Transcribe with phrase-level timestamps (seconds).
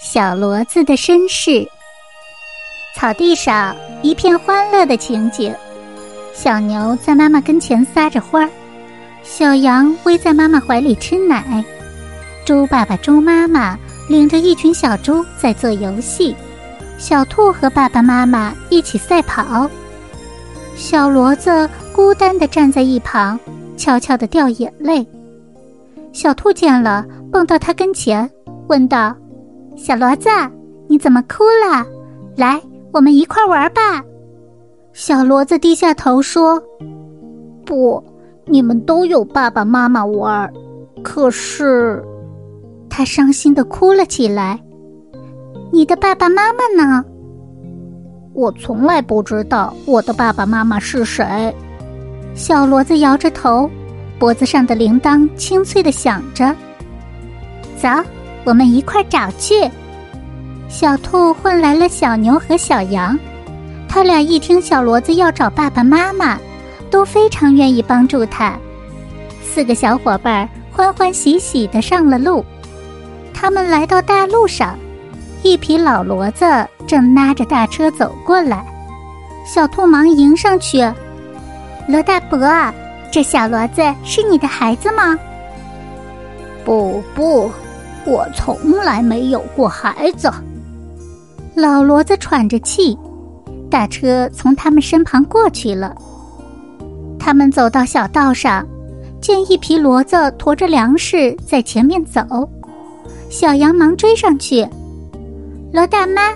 [0.00, 1.68] 小骡子的身世。
[2.94, 5.52] 草地上一片欢乐的情景，
[6.32, 8.50] 小牛在妈妈跟前撒着欢儿，
[9.24, 11.64] 小羊偎在妈妈怀里吃奶，
[12.44, 13.76] 猪爸爸、猪妈妈
[14.08, 16.34] 领着一群小猪在做游戏，
[16.96, 19.68] 小兔和爸爸妈妈一起赛跑，
[20.76, 23.38] 小骡子孤单的站在一旁，
[23.76, 25.04] 悄悄的掉眼泪。
[26.12, 28.28] 小兔见了，蹦到他跟前，
[28.68, 29.14] 问道。
[29.78, 30.28] 小骡子，
[30.88, 31.86] 你怎么哭了？
[32.36, 32.60] 来，
[32.92, 34.02] 我们一块玩吧。
[34.92, 36.60] 小骡子低下头说
[37.64, 38.02] ：“不，
[38.44, 40.52] 你们都有爸爸妈妈玩。
[41.02, 42.04] 可是，
[42.90, 44.60] 他伤心的哭了起来。
[45.72, 47.04] 你的爸爸妈妈呢？
[48.34, 51.54] 我从来不知道我的爸爸妈妈是谁。”
[52.34, 53.70] 小骡子摇着头，
[54.18, 56.52] 脖子上的铃铛清脆的响着。
[57.76, 57.88] 走。
[58.48, 59.70] 我们一块儿找去。
[60.70, 63.18] 小兔换来了小牛和小羊，
[63.86, 66.38] 他俩一听小骡子要找爸爸妈妈，
[66.90, 68.56] 都非常愿意帮助他。
[69.42, 72.42] 四个小伙伴欢欢喜喜的上了路。
[73.34, 74.78] 他们来到大路上，
[75.42, 76.46] 一匹老骡子
[76.86, 78.64] 正拉着大车走过来。
[79.44, 80.78] 小兔忙迎上去
[81.86, 82.40] ：“罗大伯，
[83.12, 85.18] 这小骡子是你的孩子吗
[86.64, 87.52] ？”“不，不。”
[88.08, 90.32] 我从来没有过孩子。
[91.54, 92.96] 老骡子喘着气，
[93.70, 95.94] 大车从他们身旁过去了。
[97.18, 98.66] 他们走到小道上，
[99.20, 102.22] 见一匹骡子驮着粮食在前面走。
[103.28, 104.66] 小羊忙追上去
[105.70, 106.32] ：“罗大妈，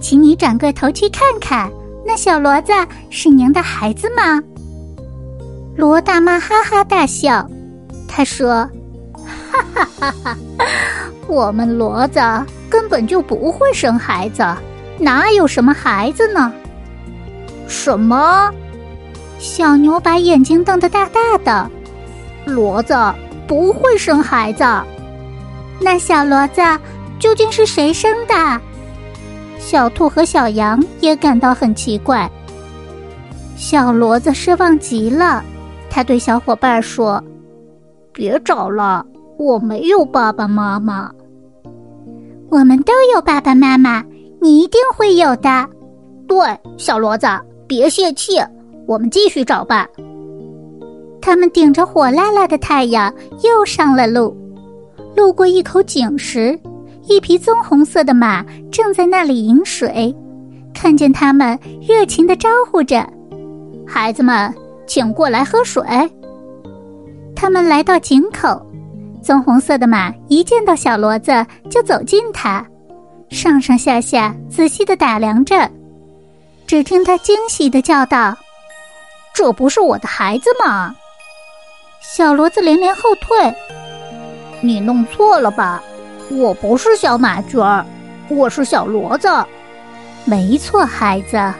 [0.00, 1.68] 请你转过头去看看，
[2.06, 2.72] 那小骡子
[3.10, 4.40] 是您的孩子吗？”
[5.76, 7.44] 罗大妈哈哈大笑，
[8.06, 8.68] 她说。
[9.50, 10.14] 哈哈哈！
[10.22, 10.36] 哈，
[11.28, 12.20] 我们骡子
[12.70, 14.44] 根本就不会生孩子，
[14.98, 16.52] 哪有什么孩子呢？
[17.66, 18.50] 什么？
[19.38, 21.70] 小牛把眼睛瞪得大大的。
[22.46, 22.94] 骡子
[23.46, 24.64] 不会生孩子，
[25.80, 26.62] 那小骡子
[27.18, 28.60] 究竟是谁生的？
[29.58, 32.30] 小兔和小羊也感到很奇怪。
[33.56, 35.42] 小骡子失望极了，
[35.90, 37.22] 他对小伙伴说
[38.14, 39.04] ：“别找了。”
[39.38, 41.10] 我没有爸爸妈妈，
[42.56, 44.02] 我们都有爸爸妈妈，
[44.40, 45.68] 你一定会有的。
[46.26, 46.38] 对，
[46.78, 47.26] 小骡子，
[47.66, 48.38] 别泄气，
[48.86, 49.86] 我们继续找吧。
[51.20, 53.12] 他们顶着火辣辣的太阳
[53.44, 54.34] 又上了路，
[55.14, 56.58] 路过一口井时，
[57.06, 60.16] 一匹棕红色的马正在那里饮水，
[60.72, 63.06] 看见他们，热情的招呼着
[63.86, 64.50] ：“孩子们，
[64.86, 65.84] 请过来喝水。”
[67.36, 68.58] 他们来到井口。
[69.26, 72.64] 棕红色的马一见到小骡子就走近它，
[73.28, 75.68] 上上下下仔细的打量着。
[76.64, 78.36] 只听它惊喜的叫道
[79.34, 80.94] ：“这不是我的孩子吗？”
[82.00, 83.52] 小骡子连连后退
[84.62, 85.82] ：“你弄错了吧？
[86.30, 87.84] 我不是小马驹儿，
[88.28, 89.28] 我是小骡子。
[90.24, 91.52] 没错，孩子，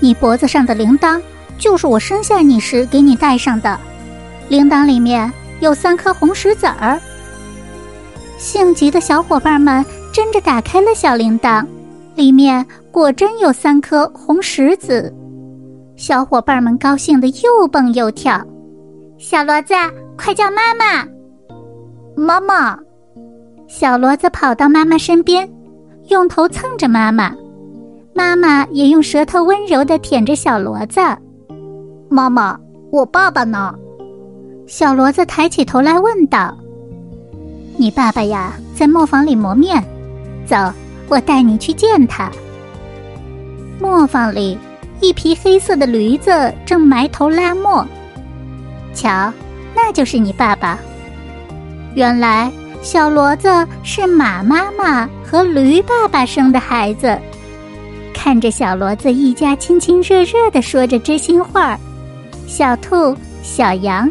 [0.00, 1.22] 你脖子上的铃铛
[1.56, 3.78] 就是我生下你时给你戴上的，
[4.48, 7.00] 铃铛里面。”有三颗红石子儿。
[8.38, 11.64] 性急的小伙伴们争着打开了小铃铛，
[12.14, 15.12] 里面果真有三颗红石子。
[15.96, 18.38] 小伙伴们高兴的又蹦又跳。
[19.18, 19.72] 小骡子，
[20.18, 21.06] 快叫妈妈！
[22.14, 22.78] 妈妈！
[23.66, 25.50] 小骡子跑到妈妈身边，
[26.08, 27.34] 用头蹭着妈妈。
[28.14, 31.00] 妈妈也用舌头温柔的舔着小骡子。
[32.10, 32.58] 妈妈，
[32.92, 33.74] 我爸爸呢？
[34.66, 36.56] 小骡子抬起头来问道
[37.78, 39.82] ：“你爸爸呀，在磨坊里磨面。
[40.44, 40.56] 走，
[41.08, 42.30] 我带你去见他。”
[43.80, 44.58] 磨坊里，
[45.00, 47.86] 一匹黑色的驴子正埋头拉磨。
[48.92, 49.32] 瞧，
[49.74, 50.78] 那就是你爸爸。
[51.94, 52.50] 原来，
[52.82, 53.48] 小骡子
[53.84, 57.16] 是马妈妈和驴爸爸生的孩子。
[58.12, 61.78] 看着小骡子一家亲亲热热的说着知心话
[62.48, 64.10] 小兔、小羊。